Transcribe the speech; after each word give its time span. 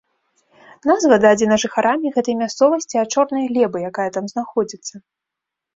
Назва 0.91 1.15
дадзена 1.25 1.55
жыхарамі 1.65 2.13
гэтай 2.15 2.35
мясцовасці 2.41 2.95
ад 3.03 3.09
чорнай 3.13 3.43
глебы, 3.53 3.77
якая 3.93 4.09
там 4.19 4.25
знаходзіцца. 4.35 4.95